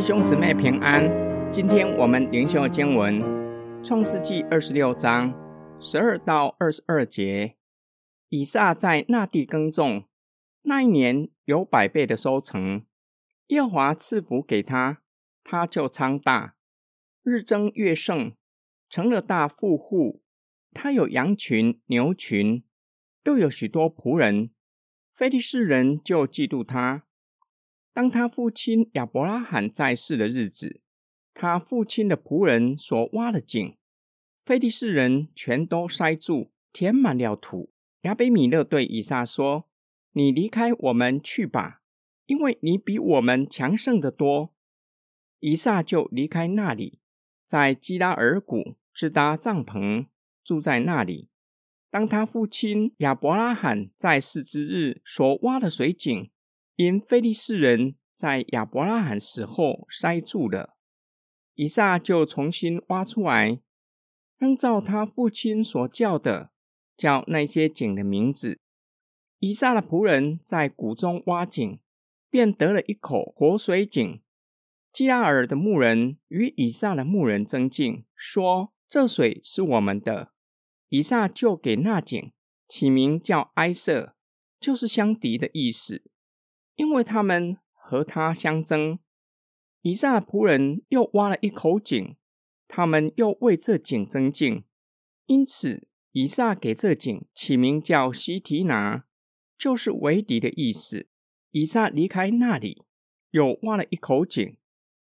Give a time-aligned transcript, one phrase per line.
[0.00, 1.04] 弟兄姊妹平安，
[1.52, 3.20] 今天我们灵修经文
[3.84, 5.30] 《创世纪二十六章
[5.78, 7.58] 十二到二十二节。
[8.30, 10.04] 以撒在那地耕种，
[10.62, 12.86] 那一年有百倍的收成。
[13.48, 15.02] 耶和华赐福给他，
[15.44, 16.54] 他就昌大，
[17.22, 18.32] 日增月盛，
[18.88, 20.22] 成了大富户。
[20.72, 22.64] 他有羊群、牛群，
[23.24, 24.48] 又有许多仆人。
[25.14, 27.04] 非利士人就嫉妒他。
[27.92, 30.80] 当他父亲亚伯拉罕在世的日子，
[31.34, 33.76] 他父亲的仆人所挖的井，
[34.44, 37.72] 非利士人全都塞住，填满了土。
[38.02, 39.68] 亚比米勒对以撒说
[40.12, 41.82] ：“你离开我们去吧，
[42.26, 44.54] 因为你比我们强盛的多。”
[45.40, 47.00] 以撒就离开那里，
[47.44, 50.06] 在基拉尔谷支搭帐篷，
[50.44, 51.28] 住在那里。
[51.90, 56.30] 当他父亲亚伯拉罕在世之日所挖的水井，
[56.80, 60.78] 因非利士人在亚伯拉罕死后塞住了，
[61.54, 63.60] 以撒就重新挖出来，
[64.38, 66.50] 按照他父亲所叫的。
[66.96, 68.60] 叫那些井的名字。
[69.38, 71.80] 以撒的仆人在谷中挖井，
[72.30, 74.22] 便得了一口活水井。
[74.92, 80.32] 基拉尔的牧人与以撒的牧人争竞，说：“这水是我们的。”
[80.90, 82.32] 以撒就给那井
[82.68, 84.14] 起名叫埃瑟，
[84.58, 86.02] 就是相敌的意思，
[86.80, 88.98] 因为他们和他相争。
[89.82, 92.16] 以撒仆人又挖了一口井，
[92.66, 94.64] 他们又为这井增进，
[95.26, 95.86] 因此。
[96.12, 99.04] 以撒给这井起名叫西提拿，
[99.56, 101.08] 就是为敌的意思。
[101.50, 102.82] 以撒离开那里，
[103.30, 104.56] 又挖了一口井，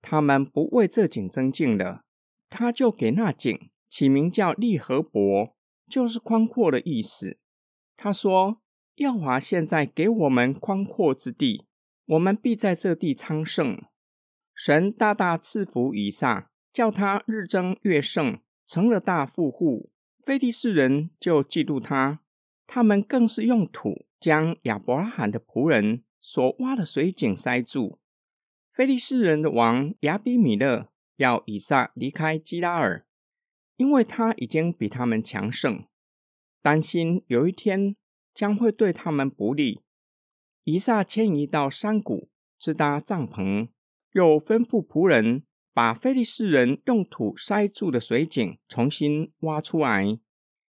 [0.00, 2.04] 他们不为这井增进了，
[2.48, 5.54] 他就给那井起名叫利和伯，
[5.90, 7.38] 就是宽阔的意思。
[7.96, 8.62] 他说
[8.96, 11.66] ：“耀华现在给我们宽阔之地，
[12.06, 13.82] 我们必在这地昌盛。”
[14.54, 19.90] 神大大赐福以撒，叫他日增月盛，成了大富户。
[20.22, 22.20] 非利士人就嫉妒他，
[22.66, 27.98] 他们更是用土将亚伯拉罕的仆人所挖的水井塞住。
[28.72, 33.04] 非利士人的王亚比米勒要以撒离开基拉尔，
[33.76, 35.84] 因为他已经比他们强盛，
[36.62, 37.96] 担心有一天
[38.34, 39.80] 将会对他们不利。
[40.64, 42.28] 以撒迁移到山谷，
[42.58, 43.68] 支搭帐篷，
[44.12, 45.44] 又吩咐仆人。
[45.76, 50.04] 把菲利士人用土塞住的水井重新挖出来，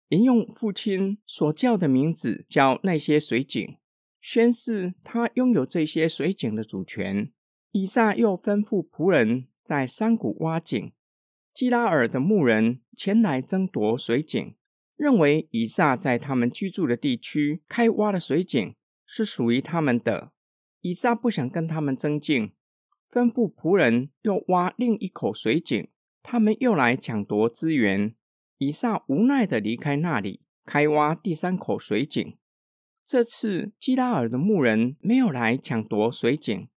[0.08, 3.76] 沿用父亲所叫的名字叫那些水井，
[4.22, 7.30] 宣誓他拥有这些水井的主权。
[7.72, 10.94] 以撒又吩咐仆人在山谷挖井，
[11.52, 14.54] 基拉尔的牧人前来争夺水井，
[14.96, 18.74] 认为以撒在他们居住的地区开挖的水井
[19.04, 20.32] 是属于他们的。
[20.80, 22.52] 以撒不想跟他们争竞。
[23.10, 25.88] 吩咐仆人又挖另一口水井，
[26.22, 28.14] 他们又来抢夺资源。
[28.58, 32.36] 以撒无奈的离开那里，开挖第三口水井。
[33.06, 36.68] 这次基拉尔的牧人没有来抢夺水井，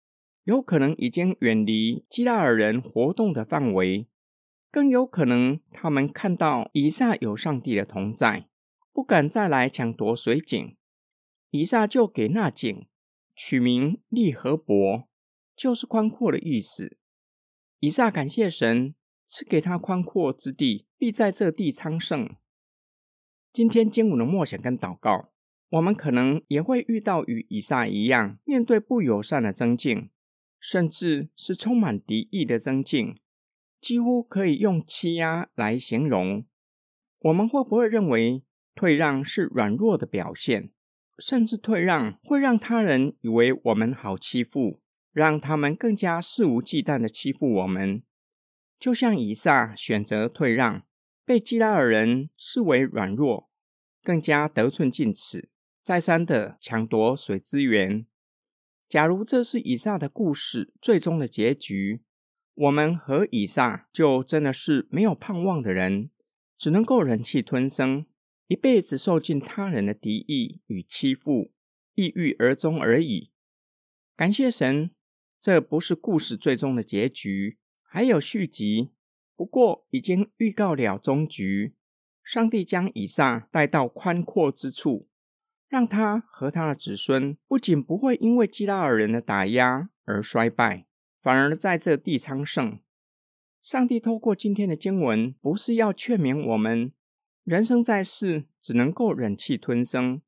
[0.44, 4.08] 有可能已经远离基拉尔人活动的范围，
[4.78, 8.48] 更有可能他们看到以撒有上帝的同在，
[8.94, 10.78] 不敢再来抢夺水井。
[11.50, 12.88] 以撒就给那井
[13.36, 15.10] 取名利和伯。
[15.56, 17.00] 就是宽阔的意思。
[17.80, 18.94] 以撒感谢神
[19.26, 22.36] 赐给他宽阔之地，必在这地昌盛。
[23.52, 25.32] 今天经文的默想跟祷告，
[25.70, 30.12] 我们可能也会遇到与以撒一样，面对不友善的增进，
[30.60, 33.16] 甚至是充满敌意的增进，
[33.80, 36.46] 几乎可以用欺压来形容。
[37.20, 38.44] 我们会不会认为
[38.76, 40.72] 退让是软弱的表现，
[41.18, 44.82] 甚至退让会让他人以为我们好欺负？
[45.12, 48.04] 让他们更加肆无忌惮的欺负我们，
[48.78, 50.84] 就像以撒选择退让，
[51.26, 53.50] 被基拉尔人视为软弱，
[54.04, 55.50] 更加得寸进尺，
[55.82, 58.06] 再三的抢夺水资源。
[58.88, 62.04] 假如这是以撒的故事最终的结局，
[62.60, 66.10] 我们和以撒就真的是没有盼望的人，
[66.58, 68.08] 只能够忍气吞声，
[68.48, 71.52] 一辈子受尽他人的敌意与欺负，
[71.94, 73.30] 抑郁而终而已。
[74.16, 74.90] 感谢神。
[75.40, 78.90] 这不是故事最终的结局，还有续集。
[79.36, 81.76] 不过已经预告了终局。
[82.24, 85.08] 上帝将以撒带到宽阔之处，
[85.70, 90.87] 让他和他的子孙不仅不会因为基拉尔人的打压而衰败，
[91.28, 92.80] 反而在这地昌盛。
[93.62, 96.94] 上帝透过今天的经文，不是要劝勉我们，
[97.44, 100.22] 人生在世只能够忍气吞声，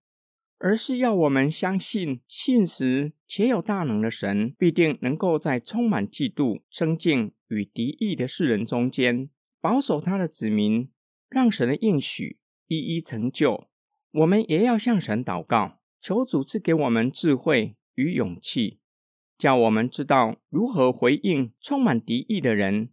[0.58, 9.30] 而是要我们相信信实且有大能的神，必定能够在充满嫉妒、争竞与敌意的世人中间，
[9.62, 10.92] 保守他的子民，
[11.30, 13.70] 让神的应许一一成就。
[14.12, 18.82] 我们也要向神祷告，求主赐给我们智慧与勇气，
[19.40, 22.92] 叫我们知道如何回应充满敌意的人，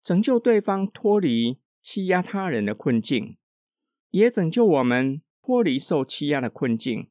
[0.00, 3.36] 拯救对方脱离欺压他人的困境，
[4.10, 5.20] 也拯救我们。
[5.40, 7.08] 脱离受欺压的困境，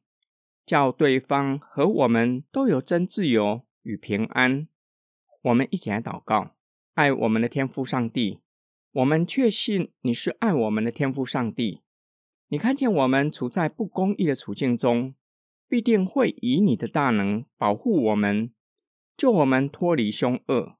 [0.64, 4.68] 叫对方和我们都有真自由与平安。
[5.42, 6.54] 我们一起来祷告：
[6.94, 8.38] 爱我们的天父上帝，
[8.92, 11.82] 我们确信你是爱我们的天父上帝。
[12.46, 15.16] 你看见我们处在不公义的处境中，
[15.68, 18.52] 必定会以你的大能保护我们，
[19.18, 20.78] 救我们脱离凶恶。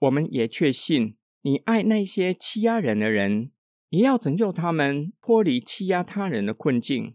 [0.00, 3.52] 我们也确信你爱那些欺压人的人。
[3.90, 7.14] 也要拯救他们脱离欺压他人的困境。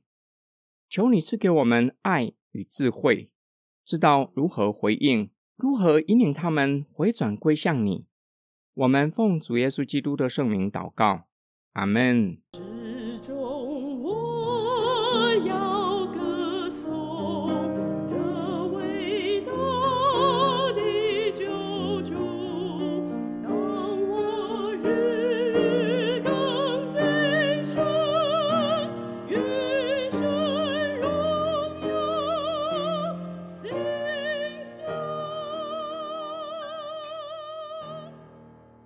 [0.89, 3.29] 求你赐给我们爱与智慧，
[3.85, 8.05] 知道如何回应，如何引领他们回转归向你。
[8.73, 11.27] 我们奉主耶稣基督的圣名祷告，
[11.73, 12.37] 阿门。